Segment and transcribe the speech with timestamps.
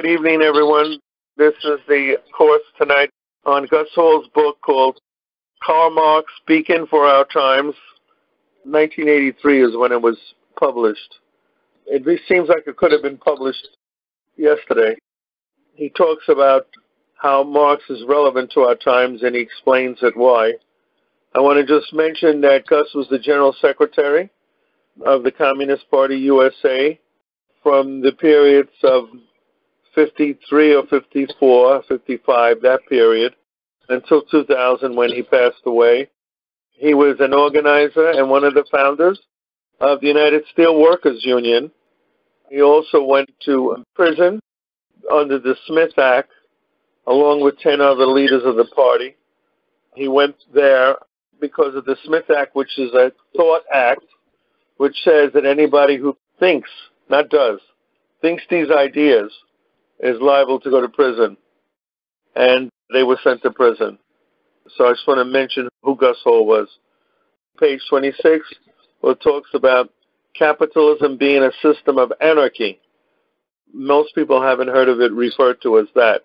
[0.00, 1.00] Good evening, everyone.
[1.36, 3.10] This is the course tonight
[3.44, 5.00] on Gus Hall's book called
[5.60, 7.74] Karl Marx Beacon for Our Times.
[8.62, 10.16] 1983 is when it was
[10.56, 11.16] published.
[11.86, 13.70] It seems like it could have been published
[14.36, 14.94] yesterday.
[15.74, 16.68] He talks about
[17.20, 20.52] how Marx is relevant to our times and he explains it why.
[21.34, 24.30] I want to just mention that Gus was the General Secretary
[25.04, 27.00] of the Communist Party USA
[27.64, 29.08] from the periods of
[29.94, 33.34] 53 or 54, 55, that period,
[33.88, 36.08] until 2000 when he passed away.
[36.72, 39.20] He was an organizer and one of the founders
[39.80, 41.70] of the United Steelworkers Union.
[42.50, 44.40] He also went to prison
[45.12, 46.30] under the Smith Act
[47.06, 49.16] along with 10 other leaders of the party.
[49.94, 50.96] He went there
[51.40, 54.04] because of the Smith Act, which is a thought act,
[54.76, 56.70] which says that anybody who thinks,
[57.08, 57.60] not does,
[58.20, 59.32] thinks these ideas
[60.00, 61.36] is liable to go to prison.
[62.36, 63.98] And they were sent to prison.
[64.76, 66.68] So I just want to mention who Gus Hall was.
[67.58, 68.46] Page 26,
[69.00, 69.90] where it talks about
[70.34, 72.78] capitalism being a system of anarchy.
[73.72, 76.22] Most people haven't heard of it referred to as that.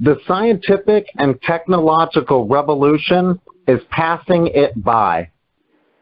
[0.00, 5.30] The scientific and technological revolution is passing it by.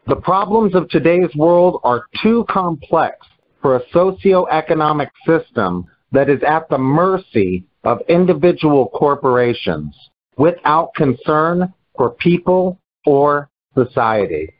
[0.07, 3.25] The problems of today's world are too complex
[3.61, 9.95] for a socio-economic system that is at the mercy of individual corporations
[10.37, 14.53] without concern for people or society.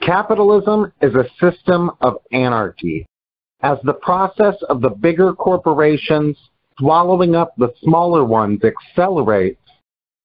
[0.00, 3.06] Capitalism is a system of anarchy.
[3.62, 6.36] As the process of the bigger corporations
[6.78, 9.60] swallowing up the smaller ones accelerates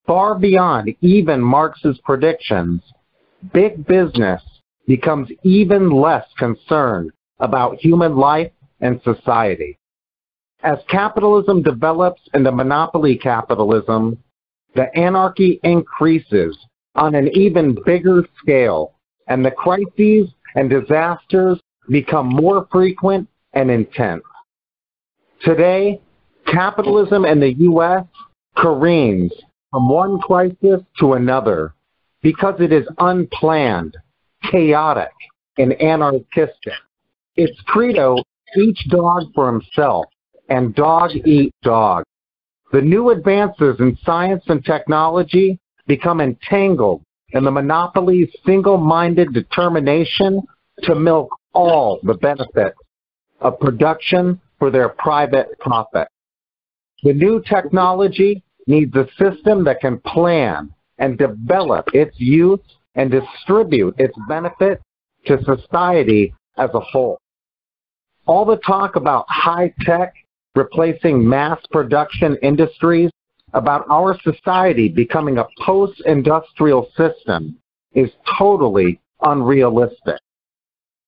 [0.05, 2.81] far beyond even Marx's predictions,
[3.53, 4.41] big business
[4.87, 9.78] becomes even less concerned about human life and society.
[10.61, 14.21] As capitalism develops into monopoly capitalism,
[14.75, 16.57] the anarchy increases
[16.95, 18.93] on an even bigger scale,
[19.27, 21.59] and the crises and disasters
[21.89, 24.23] become more frequent and intense.
[25.41, 26.01] Today,
[26.45, 28.05] capitalism in the U.S.
[28.57, 29.31] careens
[29.71, 31.73] from one crisis to another
[32.21, 33.95] because it is unplanned,
[34.51, 35.13] chaotic,
[35.57, 36.73] and anarchistic.
[37.35, 38.17] Its credo,
[38.57, 40.05] each dog for himself,
[40.49, 42.03] and dog eat dog.
[42.71, 47.01] The new advances in science and technology become entangled
[47.31, 50.41] in the monopoly's single-minded determination
[50.83, 52.77] to milk all the benefits
[53.41, 56.07] of production for their private profit.
[57.03, 62.59] The new technology needs a system that can plan and develop its use
[62.95, 64.81] and distribute its benefit
[65.25, 67.19] to society as a whole.
[68.25, 70.13] All the talk about high tech
[70.55, 73.11] replacing mass production industries,
[73.53, 77.57] about our society becoming a post-industrial system
[77.93, 80.19] is totally unrealistic.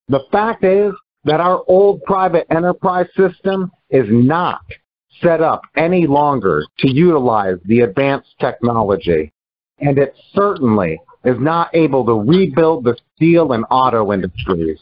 [0.08, 0.92] The fact is
[1.24, 4.62] that our old private enterprise system is not
[5.22, 9.32] set up any longer to utilize the advanced technology,
[9.78, 14.80] and it certainly is not able to rebuild the steel and auto industries.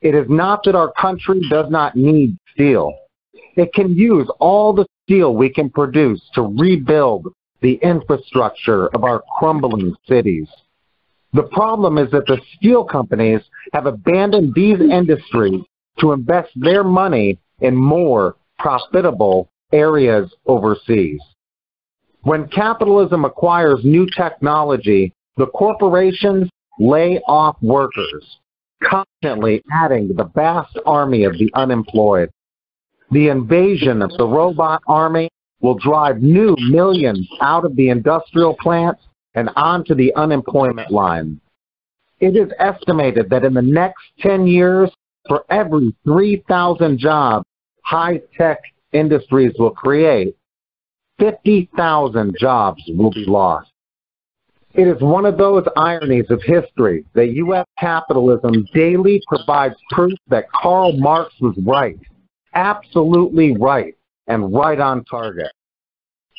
[0.00, 2.94] It is not that our country does not need steel.
[3.56, 7.28] It can use all the steel we can produce to rebuild
[7.60, 10.48] the infrastructure of our crumbling cities.
[11.32, 13.40] The problem is that the steel companies
[13.72, 15.62] have abandoned these industries
[15.98, 21.20] to invest their money in more profitable areas overseas.
[22.22, 28.38] When capitalism acquires new technology, the corporations lay off workers,
[28.82, 32.30] constantly adding to the vast army of the unemployed.
[33.10, 35.28] The invasion of the robot army
[35.60, 39.02] will drive new millions out of the industrial plants
[39.34, 41.40] and onto the unemployment line.
[42.20, 44.90] It is estimated that in the next 10 years,
[45.26, 47.46] for every 3,000 jobs
[47.82, 48.58] high-tech
[48.92, 50.36] industries will create,
[51.18, 53.70] 50,000 jobs will be lost.
[54.74, 57.66] It is one of those ironies of history that U.S.
[57.78, 61.98] capitalism daily provides proof that Karl Marx was right
[62.54, 63.96] absolutely right
[64.26, 65.52] and right on target.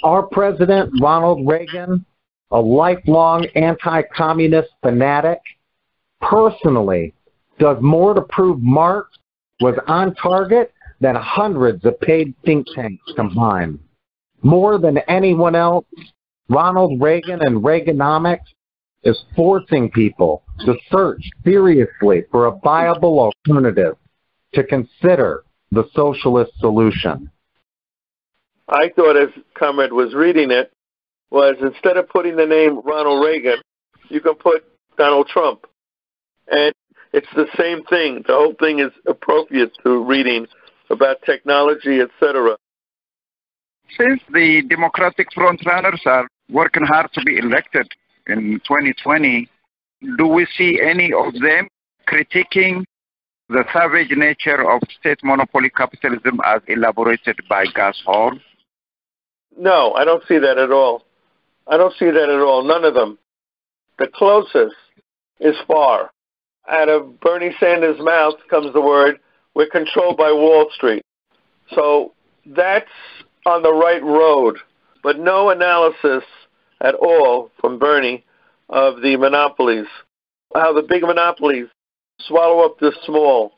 [0.03, 2.05] Our President, Ronald Reagan,
[2.51, 5.39] a lifelong anti-communist fanatic,
[6.21, 7.13] personally
[7.59, 9.17] does more to prove Marx
[9.61, 13.79] was on target than hundreds of paid think tanks combined.
[14.41, 15.85] More than anyone else,
[16.49, 18.45] Ronald Reagan and Reaganomics
[19.03, 23.95] is forcing people to search seriously for a viable alternative,
[24.53, 25.44] to consider
[25.75, 27.29] the socialist solution.
[28.67, 30.71] I thought as Comrade was reading it
[31.29, 33.57] was instead of putting the name Ronald Reagan,
[34.09, 34.63] you can put
[34.97, 35.65] Donald Trump.
[36.47, 36.73] And
[37.13, 38.23] it's the same thing.
[38.27, 40.47] The whole thing is appropriate to reading
[40.89, 42.57] about technology, etc.
[43.97, 47.87] Since the Democratic frontrunners are working hard to be elected
[48.27, 49.49] in 2020,
[50.17, 51.67] do we see any of them
[52.07, 52.83] critiquing
[53.49, 58.31] the savage nature of state monopoly capitalism as elaborated by Gus Hall?
[59.57, 61.03] No, I don't see that at all.
[61.67, 62.63] I don't see that at all.
[62.63, 63.17] None of them.
[63.97, 64.75] The closest
[65.39, 66.11] is FAR.
[66.69, 69.19] Out of Bernie Sanders' mouth comes the word,
[69.53, 71.03] we're controlled by Wall Street.
[71.73, 72.13] So
[72.45, 72.89] that's
[73.45, 74.57] on the right road,
[75.03, 76.23] but no analysis
[76.81, 78.23] at all from Bernie
[78.69, 79.87] of the monopolies,
[80.53, 81.67] how the big monopolies
[82.19, 83.53] swallow up the small.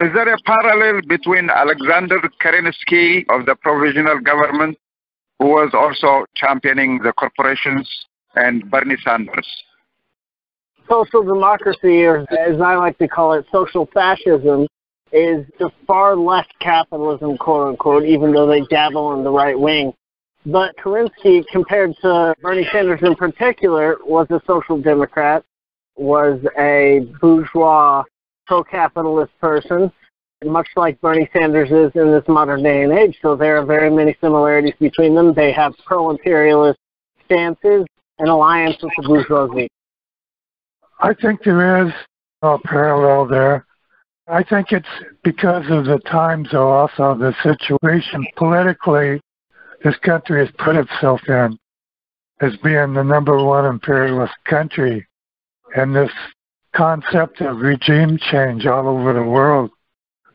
[0.00, 4.78] Is there a parallel between Alexander Kerensky of the provisional government,
[5.38, 7.88] who was also championing the corporations,
[8.34, 9.46] and Bernie Sanders?
[10.88, 14.66] Social democracy, or as I like to call it, social fascism,
[15.12, 19.92] is the far left capitalism, quote unquote, even though they dabble in the right wing.
[20.46, 25.44] But Kerensky, compared to Bernie Sanders in particular, was a social democrat,
[26.00, 28.02] was a bourgeois,
[28.46, 29.92] pro-capitalist person,
[30.44, 33.18] much like Bernie Sanders is in this modern day and age.
[33.20, 35.34] So there are very many similarities between them.
[35.34, 36.78] They have pro-imperialist
[37.26, 37.84] stances
[38.18, 39.68] and alliance with the bourgeoisie.
[41.00, 41.92] I think there is
[42.42, 43.66] a parallel there.
[44.26, 44.88] I think it's
[45.22, 49.20] because of the times, though, also the situation politically
[49.84, 51.58] this country has put itself in
[52.40, 55.06] as being the number one imperialist country.
[55.76, 56.10] And this
[56.74, 59.70] concept of regime change all over the world,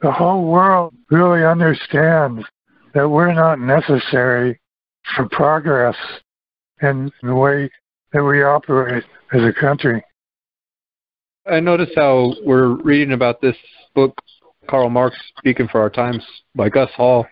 [0.01, 2.45] the whole world really understands
[2.93, 4.59] that we're not necessary
[5.15, 5.95] for progress
[6.81, 7.69] in the way
[8.13, 9.03] that we operate
[9.33, 10.03] as a country.
[11.45, 13.57] I notice how we're reading about this
[13.93, 14.17] book,
[14.69, 17.27] Karl Marx Beacon for Our Times by Gus Hall,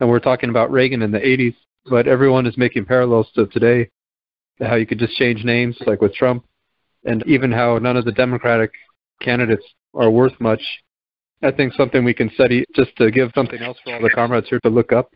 [0.00, 1.54] and we're talking about Reagan in the 80s,
[1.86, 3.88] but everyone is making parallels to today,
[4.60, 6.44] how you could just change names, like with Trump,
[7.04, 8.72] and even how none of the Democratic
[9.20, 9.64] candidates
[9.94, 10.62] are worth much.
[11.42, 14.48] I think something we can study just to give something else for all the comrades
[14.48, 15.12] here to look up.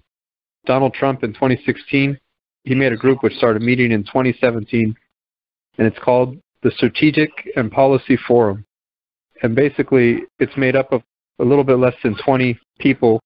[0.67, 2.19] Donald Trump in 2016,
[2.65, 4.95] he made a group which started meeting in 2017,
[5.79, 8.65] and it's called the Strategic and Policy Forum.
[9.43, 11.03] And basically, it's made up of
[11.39, 13.21] a little bit less than 20 people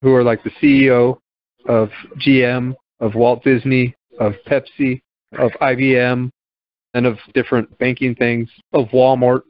[0.00, 1.18] who are like the CEO
[1.66, 5.00] of GM, of Walt Disney, of Pepsi,
[5.38, 6.30] of IBM,
[6.94, 9.42] of different banking things, of Walmart.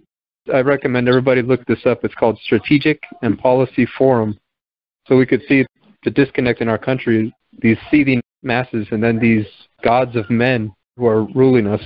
[0.53, 2.05] I recommend everybody look this up.
[2.05, 4.39] It's called Strategic and Policy Forum.
[5.07, 5.67] So we could see
[6.05, 9.47] the disconnect in our country, these seething masses, and then these
[9.83, 11.83] gods of men who are ruling us.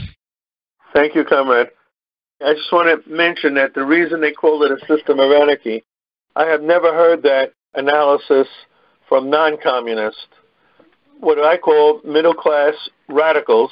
[0.94, 1.68] Thank you, comrade.
[2.44, 5.82] I just want to mention that the reason they call it a system of anarchy,
[6.36, 8.46] I have never heard that analysis
[9.08, 10.26] from non communists.
[11.20, 12.74] What I call middle class
[13.08, 13.70] radicals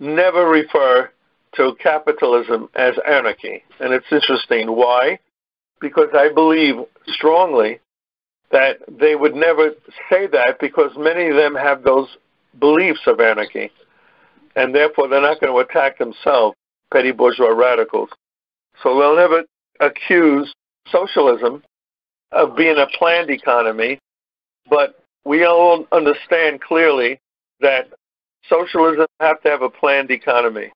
[0.00, 1.10] never refer
[1.56, 3.62] to capitalism as anarchy.
[3.78, 4.68] And it's interesting.
[4.68, 5.18] Why?
[5.80, 6.76] Because I believe
[7.06, 7.80] strongly
[8.50, 9.70] that they would never
[10.10, 12.08] say that because many of them have those
[12.58, 13.70] beliefs of anarchy
[14.56, 16.56] and therefore they're not going to attack themselves,
[16.92, 18.10] petty bourgeois radicals.
[18.82, 19.44] So they'll never
[19.80, 20.52] accuse
[20.90, 21.62] socialism
[22.32, 23.98] of being a planned economy,
[24.68, 27.20] but we all understand clearly
[27.60, 27.88] that
[28.50, 30.70] socialism have to have a planned economy.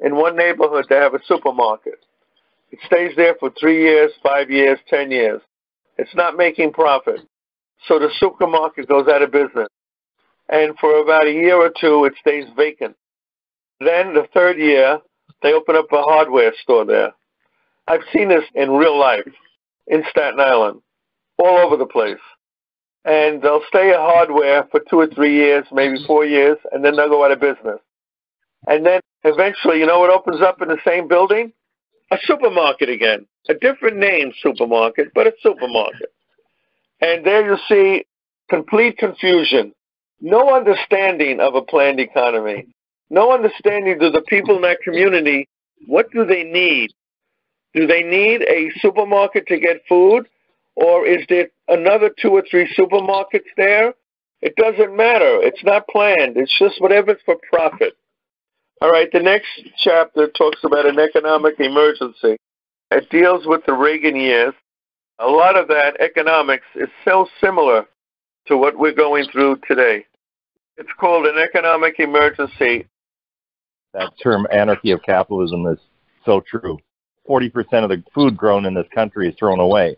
[0.00, 2.04] In one neighborhood, they have a supermarket.
[2.70, 5.40] It stays there for three years, five years, ten years.
[5.96, 7.20] It's not making profit.
[7.86, 9.68] So the supermarket goes out of business.
[10.48, 12.96] And for about a year or two, it stays vacant.
[13.80, 14.98] Then the third year,
[15.42, 17.12] they open up a hardware store there.
[17.86, 19.32] I've seen this in real life
[19.86, 20.80] in Staten Island,
[21.38, 22.18] all over the place.
[23.04, 26.06] And they'll stay at hardware for two or three years, maybe mm-hmm.
[26.06, 27.80] four years, and then they'll go out of business.
[28.66, 31.52] And then eventually, you know what opens up in the same building?
[32.10, 33.26] A supermarket again.
[33.48, 36.12] A different name supermarket, but a supermarket.
[37.00, 38.06] And there you see
[38.48, 39.74] complete confusion,
[40.20, 42.66] no understanding of a planned economy
[43.10, 45.48] no understanding to the people in that community
[45.86, 46.92] what do they need?
[47.74, 50.26] Do they need a supermarket to get food?
[50.76, 53.94] Or is there another two or three supermarkets there?
[54.42, 55.40] It doesn't matter.
[55.42, 56.36] It's not planned.
[56.36, 57.96] It's just whatever's for profit.
[58.82, 62.36] All right, the next chapter talks about an economic emergency.
[62.90, 64.52] It deals with the Reagan years.
[65.20, 67.86] A lot of that economics is so similar
[68.46, 70.04] to what we're going through today.
[70.76, 72.86] It's called an economic emergency.
[73.94, 75.78] That term anarchy of capitalism is
[76.26, 76.78] so true.
[77.28, 77.52] 40%
[77.84, 79.96] of the food grown in this country is thrown away.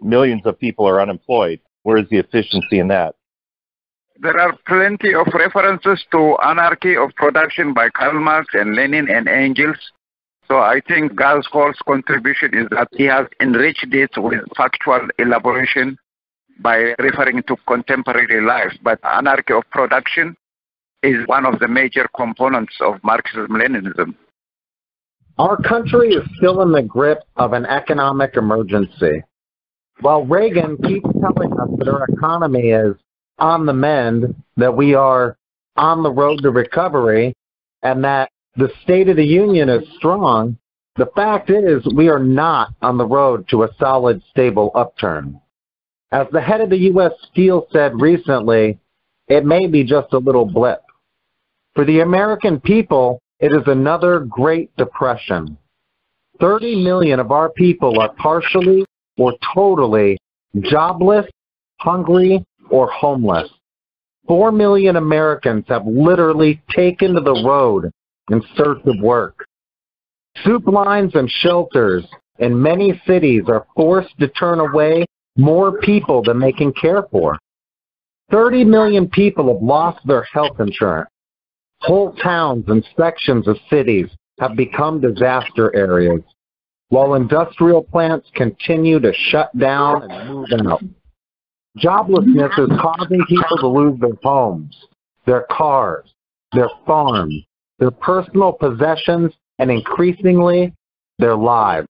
[0.00, 1.60] Millions of people are unemployed.
[1.82, 3.14] Where is the efficiency in that?
[4.22, 9.28] There are plenty of references to anarchy of production by Karl Marx and Lenin and
[9.28, 9.78] Engels.
[10.46, 11.46] So I think Gus
[11.86, 15.96] contribution is that he has enriched it with factual elaboration
[16.58, 18.72] by referring to contemporary life.
[18.82, 20.36] But anarchy of production
[21.02, 24.14] is one of the major components of Marxism-Leninism.
[25.38, 29.22] Our country is still in the grip of an economic emergency.
[30.00, 32.94] While Reagan keeps telling us that our economy is
[33.38, 35.36] on the mend, that we are
[35.76, 37.34] on the road to recovery,
[37.82, 40.56] and that the State of the Union is strong,
[40.96, 45.40] the fact is we are not on the road to a solid, stable upturn.
[46.12, 47.12] As the head of the U.S.
[47.30, 48.78] Steel said recently,
[49.28, 50.82] it may be just a little blip.
[51.74, 55.56] For the American people, it is another Great Depression.
[56.40, 58.84] 30 million of our people are partially
[59.18, 60.18] or totally
[60.62, 61.26] jobless,
[61.78, 63.48] hungry, or homeless.
[64.26, 67.90] Four million Americans have literally taken to the road
[68.30, 69.46] in search of work.
[70.44, 72.04] Soup lines and shelters
[72.38, 75.04] in many cities are forced to turn away
[75.36, 77.38] more people than they can care for.
[78.30, 81.10] 30 million people have lost their health insurance.
[81.80, 86.22] Whole towns and sections of cities have become disaster areas,
[86.90, 90.82] while industrial plants continue to shut down and move out.
[91.78, 94.76] Joblessness is causing people to lose their homes,
[95.24, 96.12] their cars,
[96.52, 97.44] their farms,
[97.78, 100.74] their personal possessions, and increasingly,
[101.18, 101.86] their lives.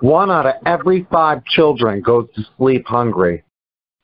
[0.00, 3.44] One out of every five children goes to sleep hungry.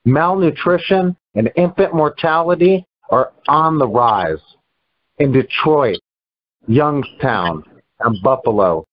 [0.05, 4.39] Malnutrition and infant mortality are on the rise.
[5.19, 5.99] In Detroit,
[6.69, 7.65] Youngstown,
[8.01, 8.86] and Buffalo,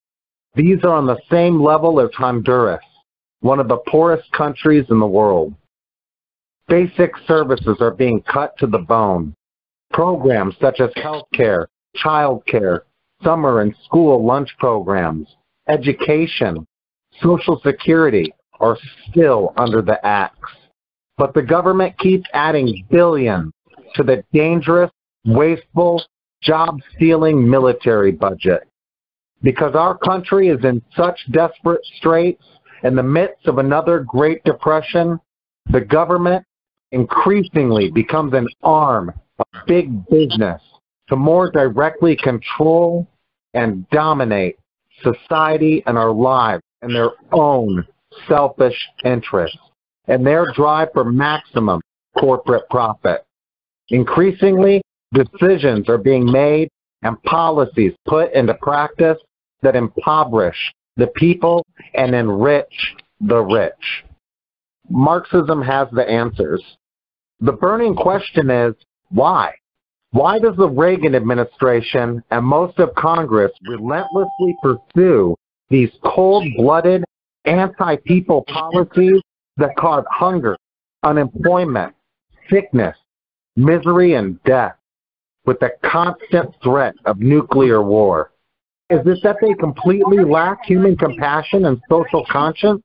[0.55, 2.83] these are on the same level as Honduras,
[3.41, 5.53] one of the poorest countries in the world.
[6.67, 9.33] Basic services are being cut to the bone.
[9.91, 12.83] Programs such as health care, child care,
[13.24, 15.27] summer and school lunch programs,
[15.67, 16.65] education,
[17.22, 18.77] Social Security are
[19.10, 20.38] still under the axe.
[21.17, 23.51] But the government keeps adding billions
[23.95, 24.91] to the dangerous,
[25.25, 26.03] wasteful,
[26.41, 28.67] job-stealing military budget.
[29.43, 32.43] Because our country is in such desperate straits
[32.83, 35.19] in the midst of another Great Depression,
[35.71, 36.45] the government
[36.91, 40.62] increasingly becomes an arm of big business
[41.09, 43.07] to more directly control
[43.53, 44.57] and dominate
[45.01, 47.85] society and our lives in their own
[48.27, 49.57] selfish interests
[50.07, 51.81] and their drive for maximum
[52.17, 53.25] corporate profit.
[53.89, 54.81] Increasingly,
[55.13, 56.69] decisions are being made
[57.01, 59.17] and policies put into practice
[59.63, 61.65] that impoverish the people
[61.96, 64.03] and enrich the rich.
[64.89, 66.63] Marxism has the answers.
[67.39, 68.75] The burning question is,
[69.10, 69.53] why?
[70.12, 75.36] Why does the Reagan administration and most of Congress relentlessly pursue
[75.70, 77.03] these cold-blooded,
[77.46, 79.22] anti-people policies
[79.58, 80.55] that cause hunger,
[81.01, 81.96] unemployment,
[82.50, 82.96] sickness,
[83.55, 84.75] misery, and death
[85.46, 88.32] with the constant threat of nuclear war?
[88.93, 92.81] Is it that they completely lack human compassion and social conscience?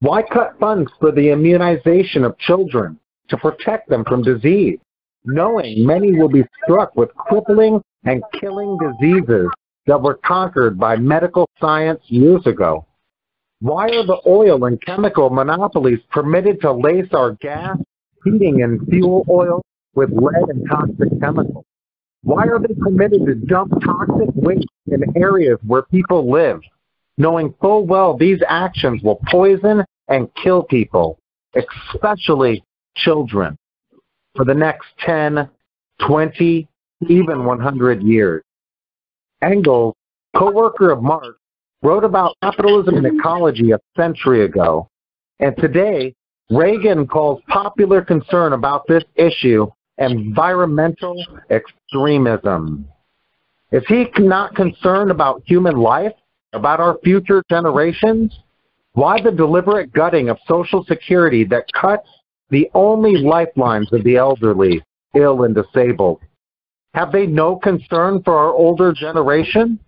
[0.00, 2.98] Why cut funds for the immunization of children
[3.28, 4.78] to protect them from disease?
[5.24, 9.48] knowing many will be struck with crippling and killing diseases
[9.86, 12.86] that were conquered by medical science years ago?
[13.60, 17.78] Why are the oil and chemical monopolies permitted to lace our gas,
[18.24, 19.62] heating, and fuel oil
[19.94, 21.64] with lead and toxic chemicals?
[22.22, 26.60] Why are they permitted to dump toxic waste in areas where people live,
[27.18, 31.18] knowing full well these actions will poison and kill people,
[31.54, 32.62] especially
[32.96, 33.58] children?
[34.34, 35.48] for the next 10,
[36.06, 36.68] 20,
[37.08, 38.42] even 100 years.
[39.42, 39.94] Engels,
[40.36, 41.36] co-worker of Marx,
[41.82, 44.88] wrote about capitalism and ecology a century ago.
[45.40, 46.14] And today,
[46.50, 49.66] Reagan calls popular concern about this issue
[49.98, 52.88] environmental extremism.
[53.74, 56.12] Is he not concerned about human life,
[56.52, 58.38] about our future generations?
[58.92, 62.08] Why the deliberate gutting of Social Security that cuts
[62.50, 64.80] the only lifelines of the elderly,
[65.16, 66.20] ill, and disabled.
[66.94, 69.80] Have they no concern for our older generation?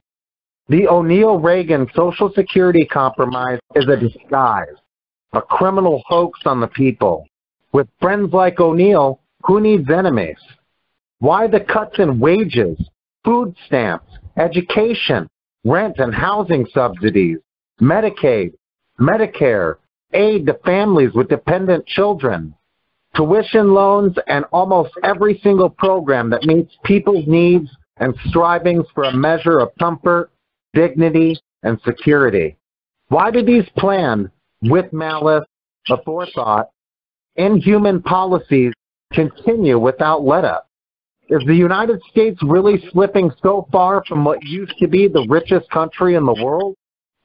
[0.68, 4.74] The O'Neill Reagan Social Security compromise is a disguise,
[5.32, 7.28] a criminal hoax on the people,
[7.70, 10.38] With friends like O'Neill, who needs enemies?
[11.20, 12.78] Why the cuts in wages,
[13.26, 15.28] food stamps, education,
[15.64, 17.38] rent and housing subsidies,
[17.82, 18.54] Medicaid,
[18.98, 19.74] Medicare,
[20.14, 22.54] aid to families with dependent children,
[23.16, 27.68] tuition loans, and almost every single program that meets people's needs
[27.98, 30.30] and strivings for a measure of comfort,
[30.72, 32.56] dignity, and security.
[33.08, 34.30] Why do these planned,
[34.62, 35.44] with malice,
[35.90, 36.66] aforethought,
[37.34, 38.72] inhuman policies
[39.12, 40.65] continue without let-up?
[41.28, 45.68] Is the United States really slipping so far from what used to be the richest
[45.70, 46.76] country in the world?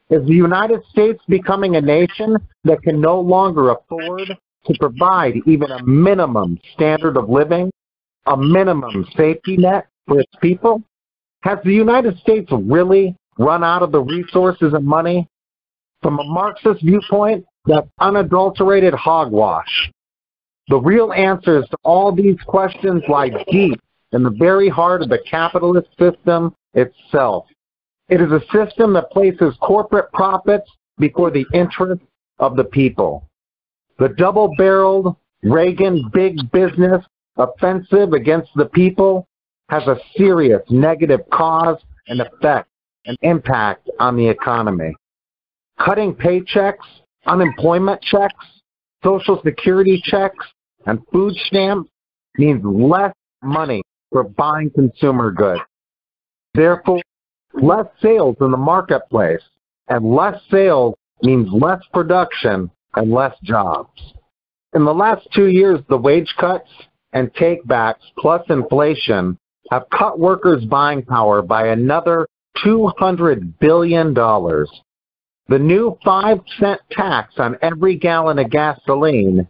[0.09, 5.69] Is the United States becoming a nation that can no longer afford to provide even
[5.69, 7.71] a minimum standard of living,
[8.25, 10.81] a minimum safety net for its people?
[11.43, 15.27] Has the United States really run out of the resources and money?
[16.01, 19.91] From a Marxist viewpoint, that's unadulterated hogwash.
[20.69, 23.79] The real answers to all these questions lie deep
[24.11, 27.45] in the very heart of the capitalist system itself.
[28.09, 32.05] It is a system that places corporate profits before the interests
[32.39, 33.27] of the people.
[33.99, 37.03] The double-barreled Reagan big business
[37.37, 39.27] offensive against the people
[39.69, 41.77] has a serious negative cause
[42.07, 42.69] and effect
[43.05, 44.93] and impact on the economy.
[45.79, 46.85] Cutting paychecks,
[47.25, 48.45] unemployment checks,
[49.03, 50.45] social security checks,
[50.85, 51.89] and food stamps
[52.37, 55.61] means less money for buying consumer goods.
[56.53, 57.01] Therefore,
[57.53, 59.41] less sales in the marketplace,
[59.87, 64.13] and less sales means less production and less jobs.
[64.73, 66.69] In the last two years, the wage cuts
[67.13, 69.37] and takebacks plus inflation
[69.69, 72.27] have cut workers' buying power by another
[72.65, 74.13] $200 billion.
[74.13, 79.47] The new 5 cent tax on every gallon of gasoline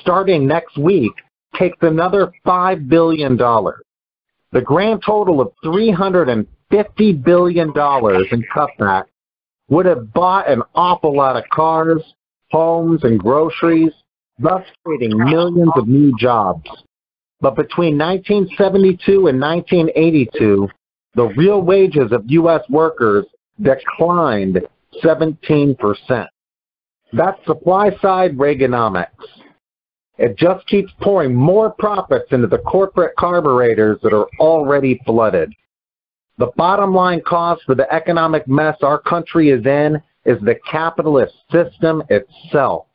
[0.00, 1.12] starting next week
[1.56, 3.38] takes another $5 billion.
[4.54, 6.46] The grand total of $350
[7.24, 9.04] billion in cutback
[9.68, 12.00] would have bought an awful lot of cars,
[12.52, 13.90] homes, and groceries,
[14.38, 16.70] thus creating millions of new jobs.
[17.40, 20.68] But between 1972 and 1982,
[21.16, 22.62] the real wages of U.S.
[22.70, 23.26] workers
[23.60, 24.60] declined
[25.02, 26.28] 17%.
[27.12, 29.08] That's supply side Reaganomics.
[30.16, 35.52] It just keeps pouring more profits into the corporate carburetors that are already flooded.
[36.38, 41.34] The bottom line cost for the economic mess our country is in is the capitalist
[41.50, 42.86] system itself.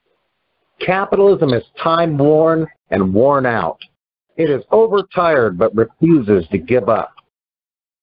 [0.80, 3.80] Capitalism is time worn and worn out.
[4.38, 7.14] It is overtired but refuses to give up.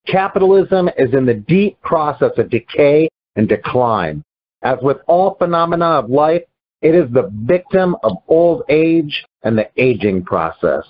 [0.06, 4.22] Capitalism is in the deep process of decay and decline.
[4.62, 6.42] As with all phenomena of life,
[6.82, 10.84] it is the victim of old age and the aging process.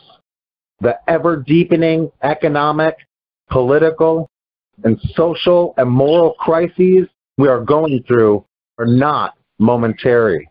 [0.80, 2.96] The ever deepening economic,
[3.50, 4.28] political,
[4.84, 8.44] and social and moral crises we are going through
[8.78, 10.48] are not momentary.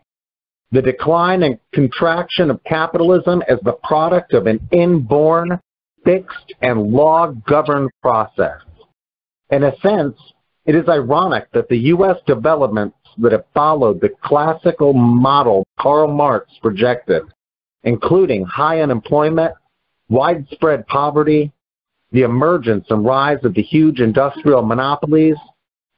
[0.72, 5.60] The decline and contraction of capitalism is the product of an inborn,
[6.04, 8.62] fixed, and law-governed process.
[9.50, 10.16] In a sense,
[10.64, 12.16] it is ironic that the U.S.
[12.26, 17.22] developments that have followed the classical model Karl Marx projected,
[17.84, 19.54] including high unemployment,
[20.08, 21.52] widespread poverty,
[22.12, 25.36] the emergence and rise of the huge industrial monopolies,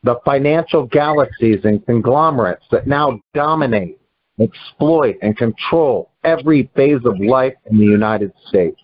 [0.02, 3.98] the financial galaxies and conglomerates that now dominate,
[4.40, 8.80] exploit, and control every phase of life in the United States.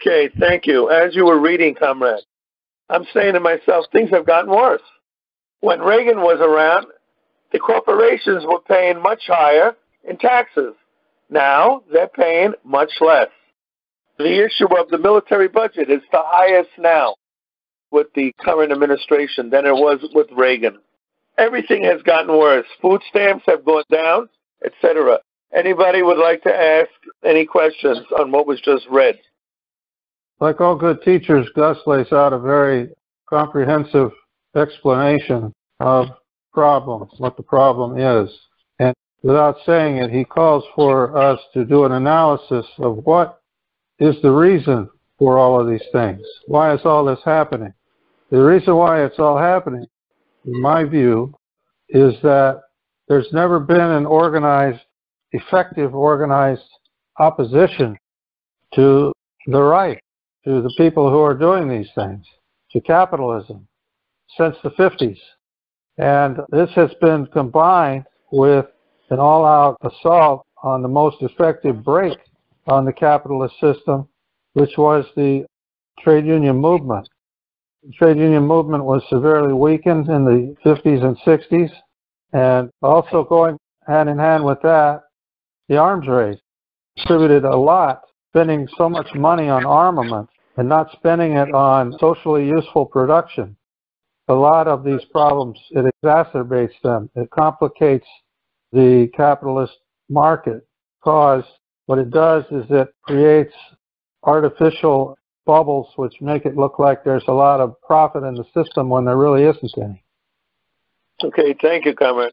[0.00, 0.90] Okay, thank you.
[0.90, 2.24] As you were reading, comrade,
[2.88, 4.82] I'm saying to myself, things have gotten worse.
[5.60, 6.86] When Reagan was around,
[7.52, 9.76] the corporations were paying much higher
[10.08, 10.74] in taxes.
[11.30, 13.28] Now they're paying much less.
[14.18, 17.14] The issue of the military budget is the highest now
[17.90, 20.78] with the current administration than it was with Reagan.
[21.38, 22.66] Everything has gotten worse.
[22.80, 24.28] Food stamps have gone down,
[24.64, 25.18] etc.
[25.54, 26.90] Anybody would like to ask
[27.24, 29.18] any questions on what was just read?
[30.40, 32.90] Like all good teachers, Gus lays out a very
[33.28, 34.10] comprehensive
[34.56, 36.08] explanation of
[36.52, 38.30] problems, what the problem is.
[38.78, 43.40] And without saying it, he calls for us to do an analysis of what
[43.98, 44.88] is the reason
[45.18, 46.20] for all of these things.
[46.46, 47.72] Why is all this happening?
[48.30, 49.86] The reason why it's all happening,
[50.46, 51.34] in my view,
[51.88, 52.62] is that
[53.08, 54.80] there's never been an organized,
[55.32, 56.62] effective organized
[57.18, 57.96] opposition
[58.74, 59.12] to
[59.46, 60.00] the right
[60.44, 62.24] to the people who are doing these things,
[62.72, 63.66] to capitalism,
[64.36, 65.18] since the 50s.
[65.98, 68.66] And this has been combined with
[69.10, 72.18] an all out assault on the most effective brake
[72.66, 74.08] on the capitalist system,
[74.54, 75.44] which was the
[76.00, 77.08] trade union movement.
[77.82, 81.70] The trade union movement was severely weakened in the 50s and 60s,
[82.32, 85.02] and also going hand in hand with that,
[85.68, 86.38] the arms race
[86.96, 92.46] contributed a lot, spending so much money on armament and not spending it on socially
[92.46, 93.56] useful production.
[94.28, 97.10] A lot of these problems, it exacerbates them.
[97.16, 98.06] It complicates
[98.72, 99.74] the capitalist
[100.08, 100.66] market
[101.00, 101.44] because
[101.86, 103.54] what it does is it creates
[104.22, 108.88] artificial bubbles which make it look like there's a lot of profit in the system
[108.88, 110.02] when there really isn't any.
[111.24, 112.32] Okay, thank you, Comrade.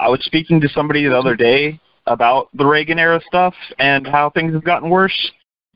[0.00, 4.30] I was speaking to somebody the other day about the Reagan era stuff and how
[4.30, 5.30] things have gotten worse,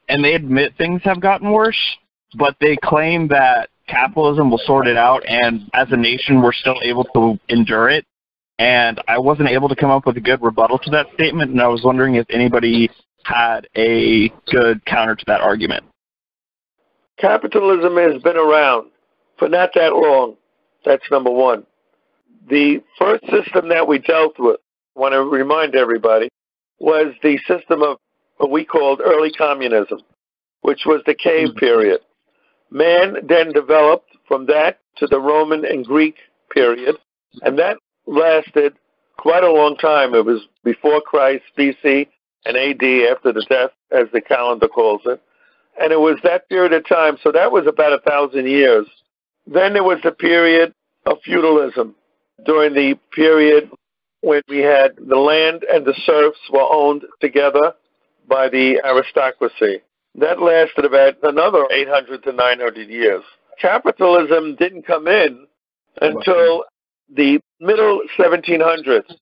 [0.09, 1.79] and they admit things have gotten worse,
[2.37, 6.81] but they claim that capitalism will sort it out, and as a nation, we're still
[6.83, 8.05] able to endure it.
[8.59, 11.61] And I wasn't able to come up with a good rebuttal to that statement, and
[11.61, 12.91] I was wondering if anybody
[13.25, 15.85] had a good counter to that argument.
[17.19, 18.91] Capitalism has been around
[19.39, 20.37] for not that long.
[20.85, 21.67] That's number one.
[22.49, 24.61] The first system that we dealt with,
[24.97, 26.29] I want to remind everybody,
[26.79, 27.99] was the system of
[28.37, 30.01] what we called early communism,
[30.61, 31.59] which was the cave hmm.
[31.59, 32.01] period.
[32.71, 36.17] Man then developed from that to the Roman and Greek
[36.51, 36.97] period,
[37.43, 37.77] and that
[38.07, 38.75] lasted
[39.19, 40.15] quite a long time.
[40.15, 42.09] It was before Christ, BC,
[42.45, 45.21] and AD, after the death, as the calendar calls it.
[45.81, 48.87] And it was that period of time, so that was about a thousand years.
[49.47, 50.73] Then there was the period
[51.05, 51.95] of feudalism
[52.45, 53.71] during the period
[54.23, 57.75] when we had the land and the serfs were owned together
[58.29, 59.83] by the aristocracy.
[60.19, 63.23] That lasted about another 800 to 900 years.
[63.61, 65.47] Capitalism didn't come in
[66.01, 66.65] until
[67.15, 69.15] the middle 1700s.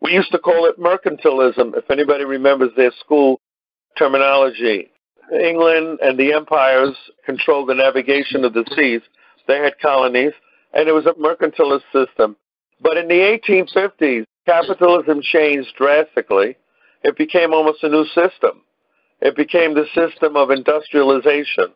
[0.00, 3.38] We used to call it mercantilism, if anybody remembers their school
[3.98, 4.90] terminology.
[5.32, 9.02] England and the empires controlled the navigation of the seas.
[9.46, 10.32] They had colonies,
[10.72, 12.36] and it was a mercantilist system.
[12.80, 16.56] But in the 1850s, capitalism changed drastically.
[17.02, 18.62] It became almost a new system.
[19.20, 21.66] It became the system of industrialization,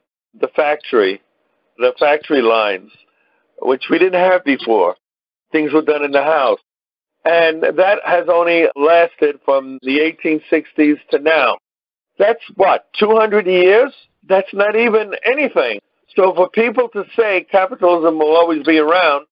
[0.40, 1.20] the factory,
[1.78, 2.90] the factory lines,
[3.60, 4.96] which we didn't have before.
[5.52, 6.60] Things were done in the house.
[7.24, 11.56] And that has only lasted from the 1860s to now.
[12.18, 13.92] That's what, 200 years?
[14.28, 15.80] That's not even anything.
[16.16, 19.26] So for people to say capitalism will always be around,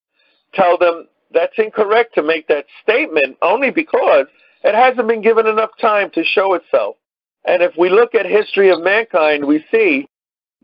[0.55, 4.27] tell them that's incorrect to make that statement only because
[4.65, 6.97] it hasn't been given enough time to show itself.
[7.45, 10.07] And if we look at history of mankind, we see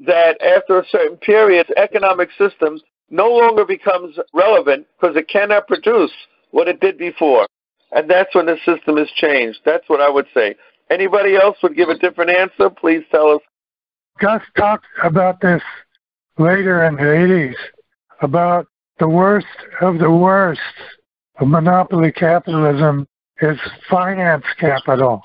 [0.06, 6.12] that after a certain period, economic system no longer becomes relevant because it cannot produce
[6.50, 7.46] what it did before.
[7.90, 9.60] And that's when the system has changed.
[9.64, 10.54] That's what I would say.
[10.90, 12.70] Anybody else would give a different answer?
[12.70, 13.40] Please tell us.
[14.20, 15.62] Gus talked about this
[16.38, 17.54] later in the 80s
[18.20, 18.66] about
[18.98, 19.46] the worst
[19.80, 20.60] of the worst
[21.38, 23.06] of monopoly capitalism
[23.40, 25.22] is finance capital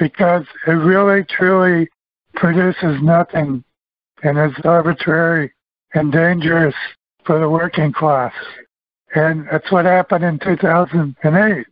[0.00, 1.88] because it really truly
[2.34, 3.62] produces nothing
[4.22, 5.52] and is arbitrary
[5.94, 6.74] and dangerous
[7.24, 8.32] for the working class.
[9.14, 11.66] And that's what happened in 2008.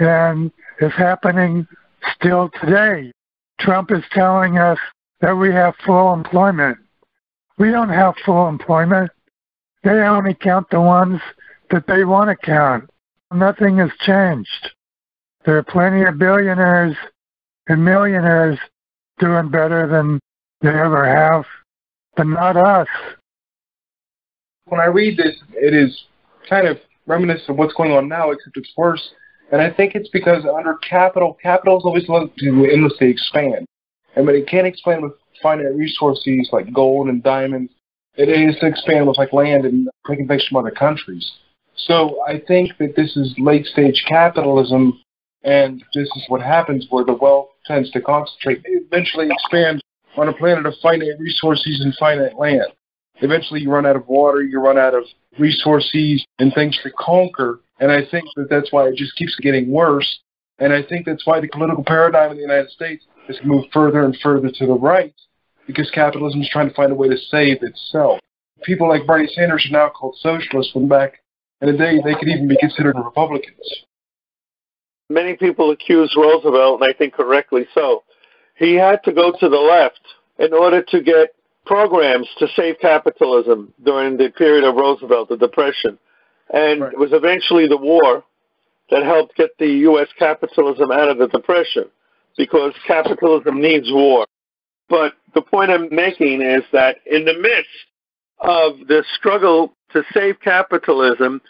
[0.00, 1.66] And it's happening
[2.14, 3.12] still today.
[3.60, 4.78] Trump is telling us
[5.20, 6.76] that we have full employment.
[7.56, 9.10] We don't have full employment.
[9.84, 11.20] They only count the ones
[11.70, 12.90] that they want to count.
[13.32, 14.70] Nothing has changed.
[15.44, 16.96] There are plenty of billionaires
[17.68, 18.58] and millionaires
[19.18, 20.20] doing better than
[20.60, 21.44] they ever have,
[22.16, 22.88] but not us.
[24.66, 26.04] When I read this, it is
[26.48, 29.10] kind of reminiscent of what's going on now, except it's worse.
[29.52, 33.66] And I think it's because under capital, capital is always looking to endlessly expand.
[34.16, 37.70] And when it can't expand with finite resources like gold and diamonds,
[38.16, 41.30] it is to expand with like land and taking things from other countries.
[41.76, 45.00] So I think that this is late stage capitalism,
[45.44, 48.62] and this is what happens where the wealth tends to concentrate.
[48.62, 49.82] They eventually expand
[50.16, 52.66] on a planet of finite resources and finite land.
[53.20, 55.04] Eventually, you run out of water, you run out of
[55.38, 57.60] resources and things to conquer.
[57.78, 60.20] And I think that that's why it just keeps getting worse.
[60.58, 64.04] And I think that's why the political paradigm in the United States has moved further
[64.04, 65.14] and further to the right
[65.66, 68.20] because capitalism is trying to find a way to save itself.
[68.62, 71.20] People like Bernie Sanders are now called socialists when back
[71.60, 73.84] in the day they could even be considered Republicans.
[75.10, 78.04] Many people accuse Roosevelt, and I think correctly so.
[78.56, 80.00] He had to go to the left
[80.38, 81.34] in order to get
[81.66, 85.98] programs to save capitalism during the period of Roosevelt, the Depression.
[86.52, 86.92] And right.
[86.92, 88.24] it was eventually the war
[88.90, 90.08] that helped get the U.S.
[90.18, 91.84] capitalism out of the depression
[92.36, 94.26] because capitalism needs war.
[94.88, 97.70] But the point I'm making is that in the midst
[98.40, 101.40] of the struggle to save capitalism,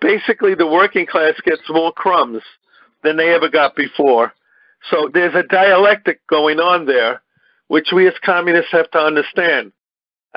[0.00, 2.42] basically the working class gets more crumbs
[3.02, 4.32] than they ever got before.
[4.90, 7.22] So there's a dialectic going on there,
[7.68, 9.72] which we as communists have to understand.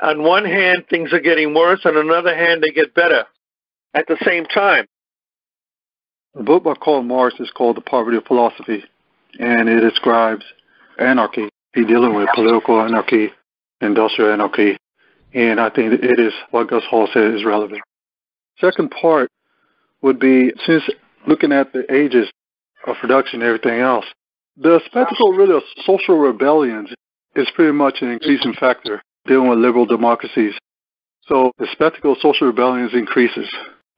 [0.02, 3.24] On one hand, things are getting worse, on another hand, they get better
[3.94, 4.86] at the same time.
[6.34, 8.84] The book by Karl Marx is called The Poverty of Philosophy,
[9.38, 10.44] and it describes
[10.98, 11.48] anarchy.
[11.74, 13.30] He's dealing with political anarchy,
[13.80, 14.78] industrial anarchy,
[15.34, 17.82] and I think it is what Gus Hall said is relevant.
[18.60, 19.30] Second part
[20.00, 20.82] would be since
[21.26, 22.30] looking at the ages
[22.86, 24.04] of production and everything else,
[24.56, 26.90] the spectacle really of social rebellions
[27.36, 30.54] is pretty much an increasing factor dealing with liberal democracies.
[31.26, 33.48] So the spectacle of social rebellions increases.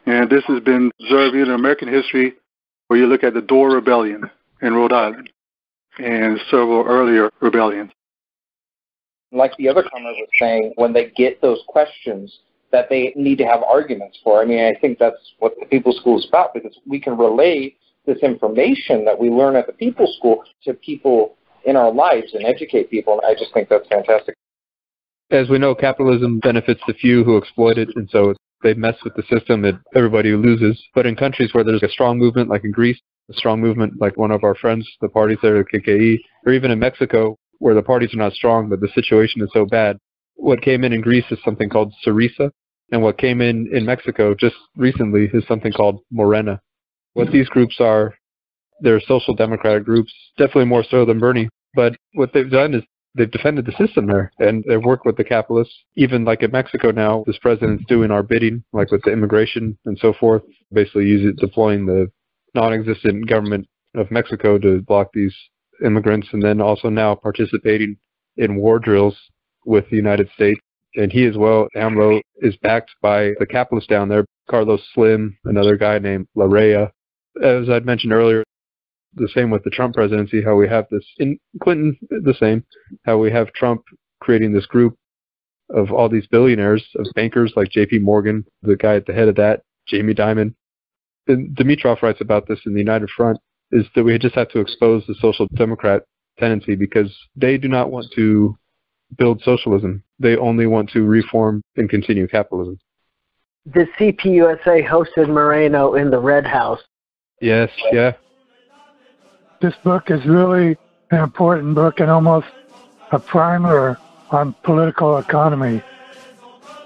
[0.07, 2.35] And this has been observed in American history
[2.89, 5.31] where you look at the Dorr Rebellion in Rhode Island
[5.99, 7.91] and several earlier rebellions.
[9.33, 12.39] Like the other comers was saying, when they get those questions
[12.75, 14.43] that they need to have arguments for.
[14.43, 17.73] I mean, I think that's what the people's School is about because we can relay
[18.07, 22.45] this information that we learn at the People School to people in our lives and
[22.45, 23.15] educate people.
[23.15, 24.35] And I just think that's fantastic.
[25.31, 29.15] As we know, capitalism benefits the few who exploit it, and so they mess with
[29.15, 30.83] the system and everybody loses.
[30.95, 34.17] But in countries where there's a strong movement, like in Greece, a strong movement like
[34.17, 37.83] one of our friends, the parties there, the KKE, or even in Mexico, where the
[37.83, 39.97] parties are not strong, but the situation is so bad.
[40.37, 42.51] What came in in Greece is something called Syriza,
[42.93, 46.61] and what came in in Mexico just recently is something called Morena.
[47.15, 48.15] What these groups are,
[48.81, 51.49] they're social democratic groups, definitely more so than Bernie.
[51.75, 52.83] But what they've done is
[53.15, 55.75] they've defended the system there and they've worked with the capitalists.
[55.97, 59.99] Even like in Mexico now, this president's doing our bidding, like with the immigration and
[59.99, 62.11] so forth, basically using deploying the
[62.55, 65.35] non-existent government of Mexico to block these
[65.85, 67.97] immigrants and then also now participating
[68.37, 69.17] in war drills
[69.65, 70.61] with the United States.
[70.97, 75.77] And he as well, AMLO, is backed by the capitalists down there, Carlos Slim, another
[75.77, 76.91] guy named Larrea.
[77.43, 78.45] As I'd mentioned earlier,
[79.15, 82.65] the same with the Trump presidency, how we have this in Clinton, the same,
[83.05, 83.83] how we have Trump
[84.21, 84.97] creating this group
[85.71, 88.01] of all these billionaires, of bankers like J.P.
[88.01, 90.55] Morgan, the guy at the head of that, Jamie Dimon.
[91.27, 93.39] And Dimitrov writes about this in the United Front,
[93.73, 96.03] is that we just have to expose the social democrat
[96.39, 98.57] tendency because they do not want to
[99.17, 100.03] build socialism.
[100.19, 102.79] They only want to reform and continue capitalism.
[103.67, 106.81] The CPUSA hosted Morena in the Red House.
[107.41, 108.13] Yes, yeah
[109.65, 110.77] this book is really
[111.11, 112.47] an important book and almost
[113.13, 113.99] a primer
[114.31, 115.83] on political economy.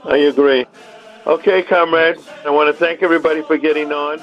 [0.05, 0.65] I agree.
[1.27, 4.21] Okay, comrades, I want to thank everybody for getting on.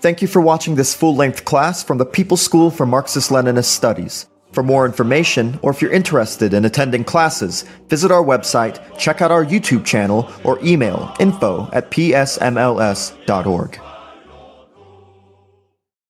[0.00, 3.64] Thank you for watching this full length class from the People School for Marxist Leninist
[3.64, 4.26] Studies.
[4.52, 9.30] For more information, or if you're interested in attending classes, visit our website, check out
[9.30, 13.80] our YouTube channel, or email info at psmls.org.